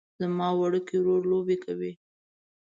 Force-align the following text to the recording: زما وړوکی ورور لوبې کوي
زما 0.19 0.47
وړوکی 0.59 0.95
ورور 0.99 1.21
لوبې 1.31 1.57
کوي 1.63 1.91